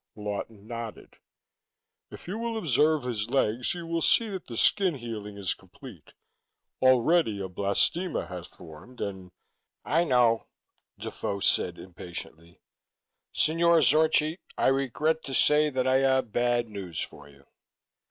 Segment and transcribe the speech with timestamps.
[0.15, 1.17] Lawton nodded.
[2.09, 6.15] "If you will observe his legs, you will see that the skin healing is complete;
[6.81, 9.29] already a blastema has formed and"
[9.99, 10.47] "I know,"
[10.97, 12.61] Defoe said impatiently.
[13.31, 17.45] "Signore Zorchi, I regret to say that I have bad news for you."